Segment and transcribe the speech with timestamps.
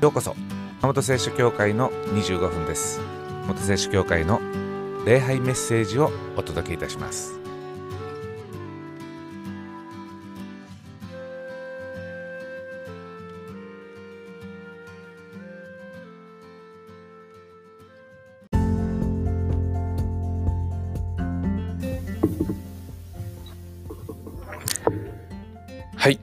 [0.00, 0.34] ようこそ。
[0.80, 3.00] 元聖書協会の25分です。
[3.46, 4.40] 元聖書協会の
[5.04, 7.38] 礼拝メッセージをお届けいたします。
[25.94, 26.18] はい。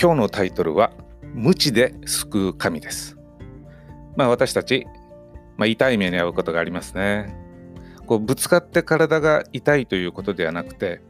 [0.00, 0.92] 今日のタイトルは
[1.34, 3.15] 無知で救う神です。
[4.16, 4.86] まあ私たち、
[5.56, 7.34] まあ、痛い目に遭うことがありますね。
[8.06, 11.00] こうぶつかって体が痛いということではなくて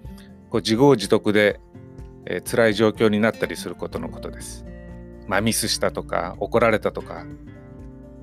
[0.51, 1.61] こう自業自得で、
[2.25, 4.65] えー、辛い状況になったりすることのことです。
[5.27, 7.25] まあミスしたとか怒られたとか。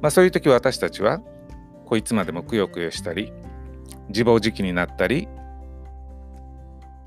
[0.01, 1.19] まあそういう時私たちは
[1.85, 3.31] こういつまでもくよくよしたり
[4.09, 5.27] 自暴自棄になったり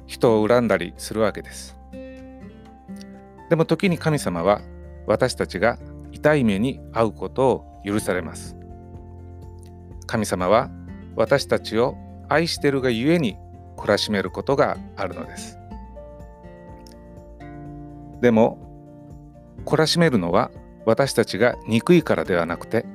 [0.07, 1.77] 人を恨んだりするわけです。
[3.51, 4.61] でも時に神様は
[5.07, 5.79] 私たちが
[6.17, 8.57] 痛い目に遭うことを許されます。
[10.07, 10.71] 神様は
[11.15, 11.95] 私たちを
[12.29, 13.37] 愛しているがゆえに
[13.77, 15.59] 懲らしめることがあるのです。
[18.23, 18.59] でも
[19.67, 20.51] 懲らしめるのは
[20.87, 22.87] 私たちが憎いからではなくて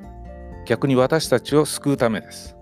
[0.66, 2.56] 逆に私たちを救うためです。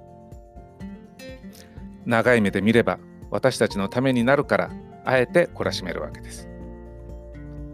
[2.04, 2.98] 長い目で見れば
[3.30, 4.70] 私たちのためになるから
[5.06, 6.48] あえて懲らしめるわけです。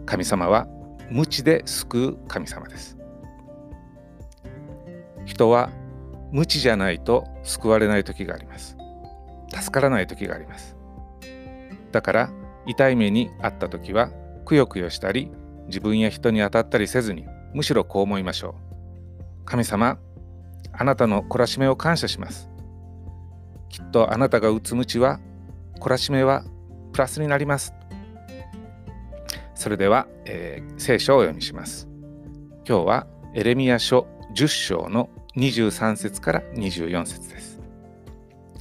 [0.05, 0.67] 神様は
[1.09, 2.97] 無知で救う神様です。
[5.25, 5.69] 人は
[6.31, 8.77] 無知じゃないと救われない時があります。
[9.53, 10.75] 助からない時があります。
[11.91, 12.29] だから
[12.65, 14.11] 痛い目にあった時は
[14.45, 15.31] くよくよしたり
[15.67, 18.55] 自分や人に当たったりせずにむしろこう思いましょ
[19.43, 19.45] う。
[19.45, 19.97] 神様、
[20.73, 22.49] あなたの懲らしめを感謝します。
[23.69, 25.19] きっとあなたが打つ無知は
[25.79, 26.43] 懲らしめは
[26.91, 27.73] プラスになります。
[29.57, 31.87] それでは、えー、聖書をお読みします。
[32.63, 37.59] 今日はエレミア書10章の23節から24節です。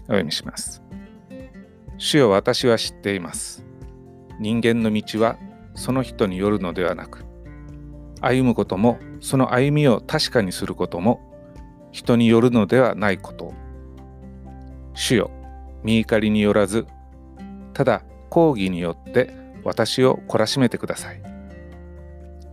[0.04, 0.82] お読みします。
[1.98, 3.62] 主よ私は知っています。
[4.40, 5.36] 人間の道は
[5.74, 7.26] その人によるのではなく、
[8.22, 11.20] 歩むこともその歩みを確かにすることも
[11.92, 13.52] 人によるのではないこと
[14.94, 15.30] 主よ、
[15.84, 16.86] 見怒りによらず、
[17.74, 21.20] ただ抗議によって私を懲らしめてください。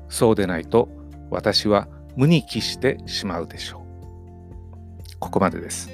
[0.10, 0.90] そうでないと
[1.30, 3.84] 私は無に帰してしまうでしょう。
[5.20, 5.90] ここまでです。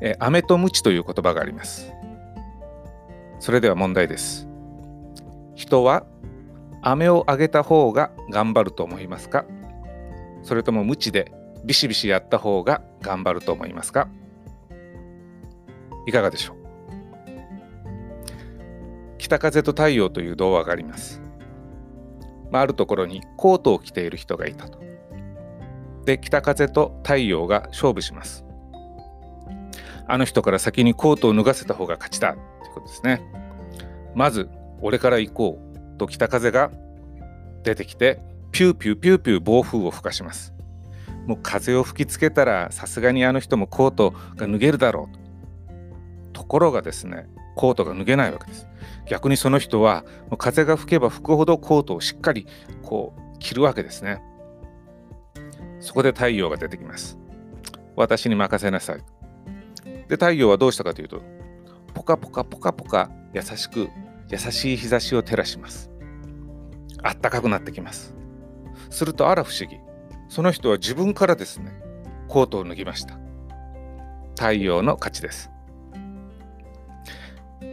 [0.00, 1.92] え、飴と鞭という言葉があります。
[3.40, 4.48] それでは問題です。
[5.54, 6.06] 人は
[6.82, 9.44] 飴をあげた方が頑張ると思いますか？
[10.44, 11.32] それとも鞭で
[11.64, 14.08] ビシビシやった方が頑張ると思いますか？
[16.06, 16.57] いかがでしょう？
[19.18, 21.20] 北風と太陽という童話があります。
[22.50, 24.78] まあ、あるところにコートを着ている人がいたと。
[26.04, 28.44] で、北風と太陽が勝負します。
[30.06, 33.20] あの人から先にコートを脱がせた方が勝ちだということですね。
[34.14, 34.48] まず、
[34.80, 36.70] 俺から行こうと北風が
[37.62, 38.20] 出てきて、
[38.52, 40.54] ピューピューピューピュー暴風を吹かします。
[41.26, 46.40] もう風を吹きつけたらさすがにあの人もコートが脱げるだろうと。
[46.40, 48.66] ところがですね、コートが脱げないわけです。
[49.08, 50.04] 逆にその人は
[50.38, 52.46] 風が吹けば吹くほどコートをしっかり
[52.82, 54.22] こう着るわけですね。
[55.80, 57.18] そこで太陽が出てきます。
[57.96, 58.98] 私に任せなさい。
[60.08, 61.22] で、太陽はどうしたかというと、
[61.94, 63.88] ポカポカポカポカ優しく
[64.28, 65.90] 優しい日差しを照らします。
[67.02, 68.14] あったかくなってきます。
[68.90, 69.78] するとあら不思議。
[70.28, 71.72] その人は自分からですね、
[72.28, 73.18] コートを脱ぎました。
[74.36, 75.50] 太陽の勝ちです。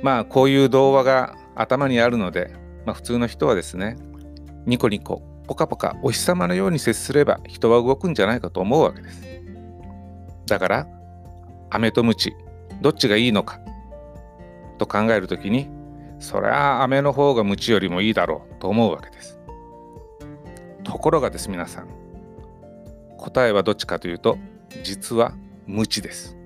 [0.01, 2.51] まあこういう童話が頭にあるので、
[2.85, 3.97] まあ、普通の人はですね
[4.65, 9.23] ニコニコポカポカお日様のように接すれば人は動くんじゃないかと思うわけです。
[10.47, 10.87] だから
[11.69, 12.33] 飴とムチ
[12.81, 13.59] どっちがいいのか
[14.77, 15.69] と考えるときに
[16.19, 19.39] そりゃあ飴の方がムチよりもいいだろうと思うわけです。
[20.83, 21.87] ところがです皆さん
[23.17, 24.37] 答えはどっちかというと
[24.83, 25.33] 実は
[25.65, 26.37] ムチです。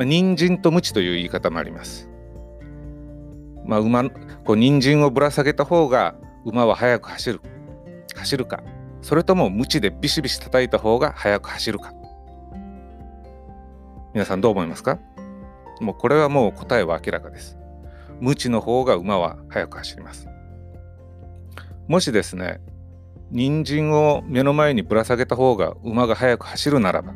[0.00, 2.08] まあ、人参と鞭という言い方もあります。
[3.66, 6.14] まあ、馬こう人参をぶら下げた方が
[6.46, 7.40] 馬は速く走る
[8.16, 8.62] 走るか
[9.02, 11.92] それとも鞭でビシビシ叩いた方が速く走るか
[14.14, 14.98] 皆さんどう思いますか？
[15.82, 17.58] もうこれはもう答えは明らかです。
[18.20, 20.26] 鞭の方が馬は速く走ります。
[21.88, 22.58] もしですね
[23.30, 27.12] 人参を目の前にぶら下げた方が馬が速く走るならば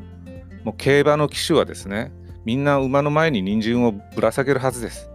[0.65, 2.13] もう競馬の騎手はですね
[2.45, 5.11] みんな馬の前に人参をぶら下げるはずです。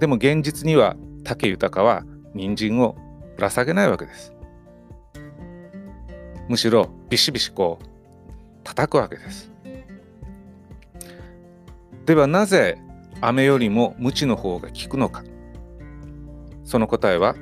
[0.00, 2.04] でも現実には武豊は
[2.34, 2.96] 人参を
[3.36, 4.34] ぶら下げないわけです。
[6.48, 7.84] むしろビシビシこう
[8.64, 9.50] 叩くわけです
[12.04, 12.78] ではなぜ
[13.20, 15.24] 飴よりも鞭の方が効くのか
[16.64, 17.34] その答えは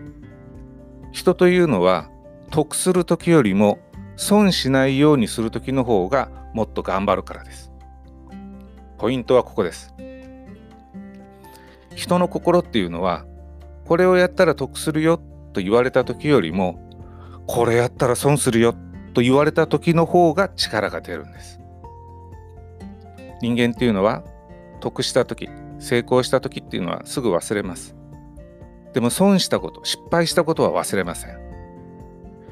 [1.10, 2.10] 人というのは
[2.50, 3.80] 得する時よりも
[4.16, 7.71] 損しないようにする時の方がもっと頑張るからです
[9.02, 9.92] ポイントはここです。
[11.96, 13.24] 人の心っていうのは
[13.84, 15.18] これをやったら得するよ
[15.52, 16.78] と言われた時よりも
[17.48, 18.76] これやったら損するよ
[19.12, 21.58] と言われた時の方が力が出るんです。
[23.40, 24.22] 人間っていうのは
[24.78, 25.48] 得した時
[25.80, 27.96] 成功した時っていうのはすぐ忘れます。
[28.92, 31.36] でも損したこと失敗したことは忘れません。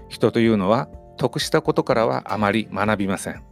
[0.08, 3.49] 人というのは得したことからはあまり学びません。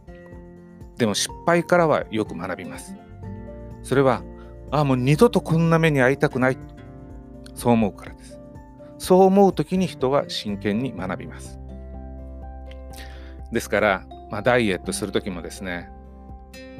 [0.99, 2.95] でも失敗からはよく学びます。
[3.81, 4.21] それは
[4.69, 6.57] ああもう二度とこんな目に遭いたくない。
[7.55, 8.39] そう思うからです。
[8.97, 11.57] そう思う時に人は真剣に学びます。
[13.51, 15.89] ですから、まあ、ダイエットする時もですね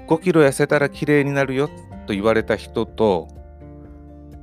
[0.08, 1.68] 5キロ痩せたら綺麗になるよ
[2.06, 3.28] と言われた人と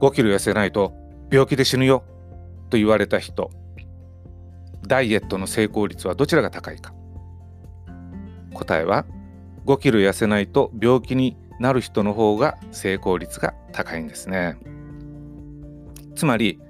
[0.00, 0.93] 5キロ痩せないと
[1.31, 2.02] 病気で死ぬよ
[2.70, 3.50] と言われた人
[4.88, 6.94] ダイエットの成功率はどちらが高いか。
[8.55, 9.05] 答えは
[9.66, 14.56] 5キロ痩せないと病気になる人の方が成功率が高いんですね。
[16.14, 16.60] つまり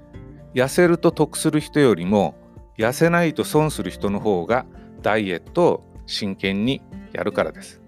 [0.53, 2.35] 痩せると得する人よりも
[2.77, 4.65] 痩せないと損する人の方が
[5.01, 6.81] ダイエットを真剣に
[7.13, 7.81] やるからです。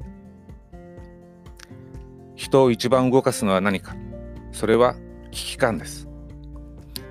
[2.36, 3.96] 人を一番動かすのは何か。
[4.52, 4.96] それは
[5.32, 6.08] 危機感です。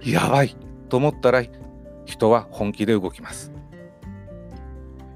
[0.02, 0.56] やばい
[0.88, 1.42] と思ったら
[2.04, 3.52] 人は本気で動きます。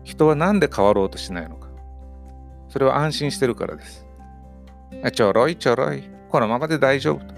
[0.02, 1.61] 人は何で変わろうとしないのか。
[2.72, 4.06] それは安心してるからです。
[5.12, 6.04] ちょろいちょろい。
[6.30, 7.34] このままで大丈夫と。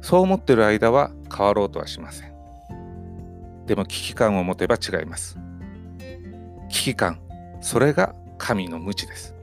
[0.00, 2.32] そう思ってる間は変わろうとはしません。
[3.66, 5.36] でも危機感を持てば違います。
[6.68, 7.18] 危機感
[7.60, 9.34] それが神の無知です。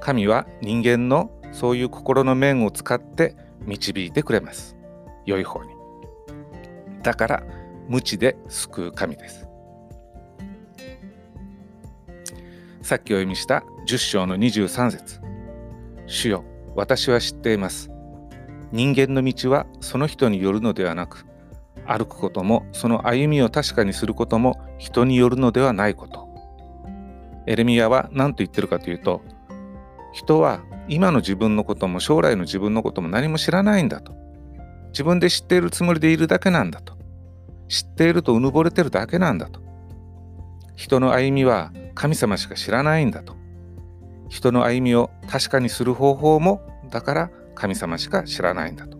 [0.00, 4.74] 神は人間のそういう心の面を使って導いてくれます。
[5.26, 5.70] 良い方に。
[7.02, 7.42] だから
[7.88, 9.45] 無知で救う神です。
[12.86, 15.20] さっきお読みした10章の23節。
[16.06, 16.44] 主よ
[16.76, 17.90] 私は知っています。
[18.70, 21.26] 人間の道はその人によるのではなく
[21.84, 26.28] 歩くこともその歩みを確かにすることも人によるのではないこと。
[27.48, 29.20] エレミアは何と言ってるかというと
[30.12, 34.12] 人は今の自分のことも将来の自分のことも何も知らないんだと。
[34.90, 36.96] 自分で知っているつもりでいるだけなんだと。
[37.66, 39.60] 知っているとうぬぼれてるだけなんだと。
[40.76, 43.34] 人の歩みは神様しか知らないんだと。
[44.28, 46.60] 人の歩みを確かにする方法も
[46.90, 48.96] だから神様しか知らないんだと。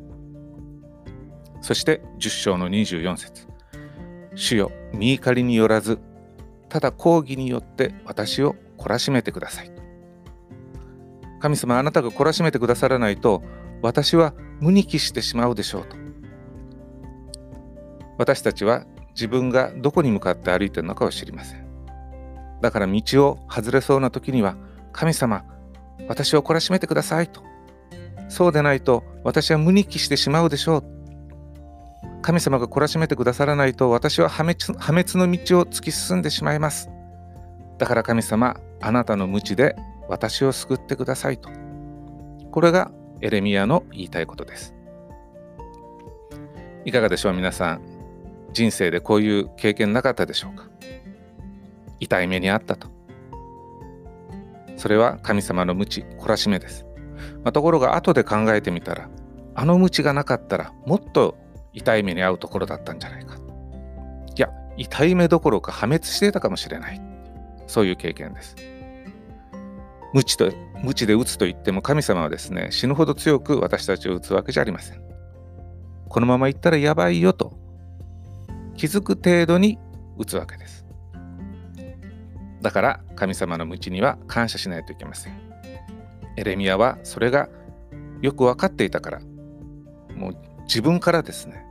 [1.61, 3.47] そして10章の24節。
[4.37, 5.99] 主よ見怒りによらず
[6.69, 9.73] ただ抗議によって私を懲らしめてください
[11.41, 13.43] 神様あなたが懲らしめてくださらないと
[13.81, 15.97] 私は無に帰してしまうでしょうと。
[18.19, 21.66] 私たちは自分がどこに向かって歩いているのかを知りません。
[22.61, 24.57] だから道を外れそうな時には
[24.93, 25.45] 神様
[26.09, 27.43] 私を懲らしめてくださいと。
[28.29, 30.85] そうでないと私は無に帰してしまうでしょう。
[32.23, 36.91] 神様が懲らしめてくださらないと私は破滅破滅の道を突き進んでしまいます。
[37.79, 39.77] だから神様あなたの無知で
[40.09, 41.51] 私を救ってくださいと。
[42.51, 44.75] これがエレミアの言いたいことです。
[46.85, 47.81] いかがでしょう皆さん。
[48.53, 50.69] 人生でこういう経験なかったでしょうか？
[52.01, 52.89] 痛い目にあったと。
[54.77, 56.85] それは神様の無知懲らしめです、
[57.43, 59.09] まあ、ところが後で考えてみたら
[59.55, 61.39] あの無知がなかったらもっと
[61.73, 63.39] 痛い目に遭うところだったんじゃないか。
[64.37, 67.01] いや痛い目どころか破滅していたかもしれない。
[67.67, 68.55] そういう経験です。
[70.13, 75.03] 無知と無知で打つと言っても神様はですね死ぬほど強く私たちを打つわけじゃありません。
[76.09, 77.59] このまま行ったらやばいよと
[78.77, 79.79] 気づく程度に
[80.19, 80.86] 打つわけです。
[82.67, 85.41] だから神様の無知には感謝しないといけません。
[86.35, 87.49] エレミアはそれが
[88.23, 89.21] よく分かっていたから
[90.17, 91.65] もう自分からですね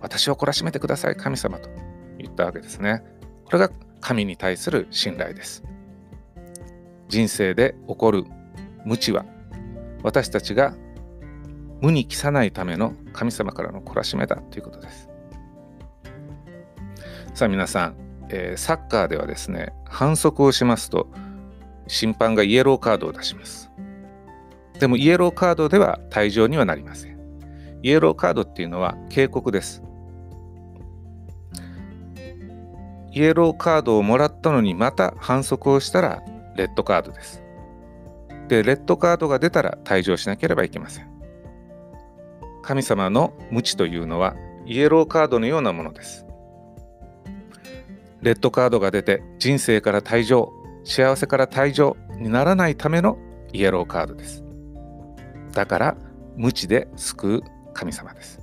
[0.00, 1.68] 私を懲らしめてください神様と
[2.16, 3.02] 言ったわけですね。
[3.44, 5.64] これが神に対する信頼です。
[7.08, 8.22] 人生で起こる
[8.84, 9.24] 無知は
[10.04, 10.76] 私たちが
[11.80, 15.08] 無に帰さないための神様からの懲らしめだということです。
[17.34, 21.08] さあ皆さん、えー、サッカーではですね反則をしますと
[21.86, 23.70] 審判がイエローカードを出します
[24.78, 27.16] でもイエローカードでは退場にはなりません
[27.82, 29.82] イエローカードっていうのは警告です
[33.16, 36.22] イエローカードをもらったのにまた反則をしたら
[36.54, 37.42] レッドカードです。
[38.46, 41.10] で、レッドカードが出たら退場しなければいけません。
[42.60, 46.25] 神様の無知というのはイエローカードのようなものです。
[48.22, 50.52] レッドカードが出て人生から退場、
[50.84, 53.18] 幸せから退場にならないための
[53.52, 54.44] イエローカードです。
[55.52, 55.96] だから
[56.36, 57.42] 無知で救う
[57.72, 58.40] 神様です。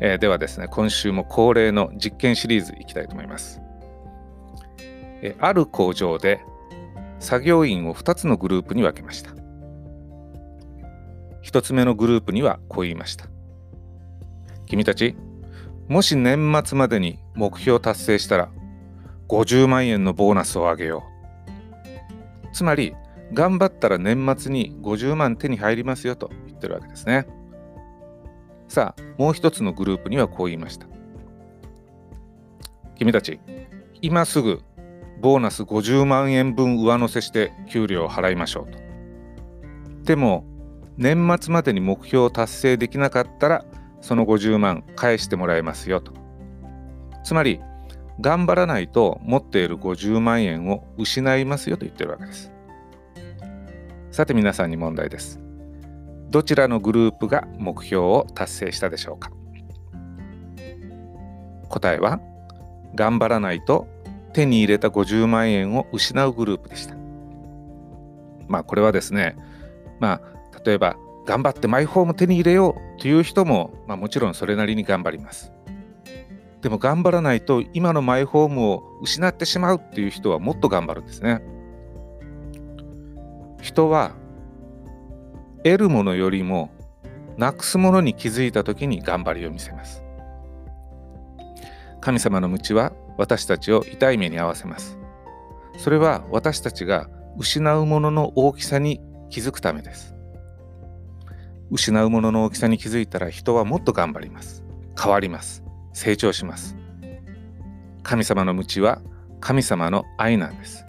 [0.00, 3.60] えー、ではですね、今週も恒例の実験シリーズいきたいと思います。
[5.22, 6.40] えある工場で
[7.18, 9.30] 作業員を2つのグループに分けました。
[11.42, 13.26] 1つ目のグループにはこう言いました。
[14.66, 15.16] 君たち、
[15.88, 18.48] もし年末までに目標達成したら
[19.28, 22.48] 50万円のボーナスをあげよう。
[22.52, 22.94] つまり、
[23.32, 27.26] 頑張ったら年末に50万手に入りますよと言ってるわけですね。
[28.68, 30.86] さあ、もう一つのグループにはこう言いました。
[32.96, 33.40] 君たち、
[34.00, 34.62] 今すぐ
[35.20, 38.78] ボーナス50万円分上乗せして給料を払いましょうと。
[40.04, 40.44] でも、
[40.96, 43.64] 年末までに目標を達成できなかったら、
[44.04, 46.12] その50万返してもらえますよと。
[47.24, 47.58] つまり、
[48.20, 52.52] 頑張らないと持っている50万円を失いますよと言ってるわけです。
[54.10, 55.40] さて皆さんに問題です。
[56.28, 59.30] どちらのグループが目標を達成したでしょうか？
[61.70, 62.20] 答えは
[62.94, 63.88] 頑張らないと
[64.34, 66.94] 手に入れた50万円を失うグループでした。
[68.48, 69.34] まあこれはですね、
[69.98, 75.52] まあ例えば頑張ってマイホーム手に入れようという人も、まあ、もちろんそれなりに頑張ります。
[76.60, 81.42] でも頑張らないと今のマイホームを失ってしまうっていう人はもっと頑張るんですね。
[83.60, 84.12] 人は
[85.62, 86.70] 得るものよりも
[87.36, 90.02] なくすものに気づいた時に頑張りを見せます。
[92.00, 94.98] 神様の道は私たちを痛い目に遭わせます。
[95.78, 99.00] それは私たちが失うものの大きさに
[99.30, 100.13] 気づくためです。
[101.74, 104.62] 失うものの大きさに気づいたら人はもっと頑張ります。
[104.96, 105.64] 変わります。
[105.92, 106.76] 成長します。
[108.04, 109.02] 神様の道は
[109.40, 110.84] 神様の愛なんです。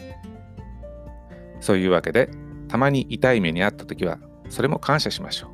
[1.59, 2.29] そういうわけで、
[2.67, 5.49] たまに痛い目に遭った時は、それも感謝しましょ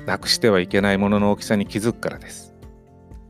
[0.00, 0.04] う。
[0.04, 2.52] なくしてはいけないものの大きさに気づくからです。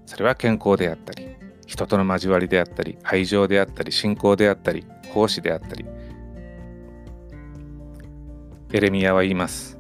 [0.06, 1.37] それは健康であったり、
[1.70, 5.87] 人との交わりであったり愛情であったり信仰であったり奉仕であったり
[8.73, 9.79] エレミアは言います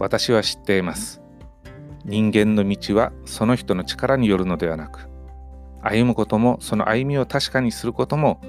[0.00, 1.20] 私は知っています。
[2.04, 5.10] 人間の道はその人の力によるのではなく
[5.82, 8.40] 歩むこともその歩みを確かにすることも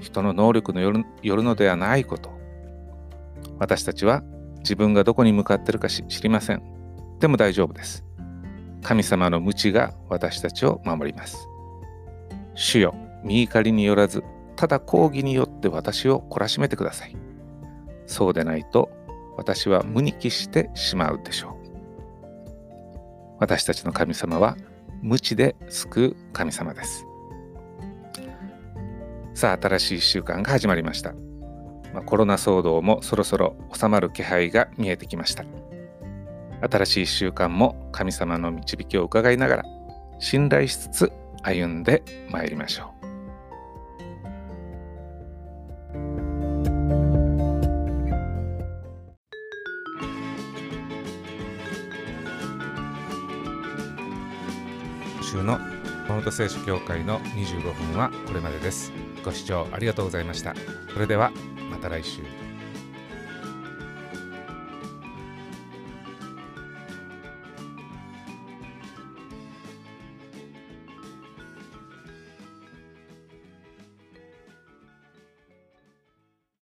[0.00, 2.30] 人の能力のよるのではないこと。
[3.58, 4.22] 私たちは
[4.58, 6.62] 自分がどこに向かってるか知りません。
[7.20, 8.04] でも大丈夫です。
[8.82, 11.48] 神様の無知が私たちを守ります。
[12.54, 12.94] 主よ、
[13.24, 14.22] 見怒りによらず、
[14.56, 17.16] ただ抗議によって私を懲らしめてください。
[18.06, 18.90] そうでないと、
[19.36, 21.56] 私は無に帰してしまうでしょう。
[23.38, 24.56] 私たちの神様は、
[25.02, 27.06] 無知で救う神様です。
[29.34, 31.12] さあ、新しい1週間が始まりました。
[31.92, 35.44] まあ、コロナ騒動もそろそろ収まる気配が見えてきました。
[36.62, 39.64] 新しい1週間も神様の導きを伺いながら、
[40.18, 41.12] 信頼しつつ
[41.42, 42.95] 歩んでまいりましょう。
[55.36, 55.58] 週の
[56.06, 57.62] 熊本聖書協会の25
[57.92, 58.92] 分はこれまでです。
[59.24, 60.54] ご視聴ありがとうございました。
[60.92, 61.30] それでは
[61.70, 62.45] また来週。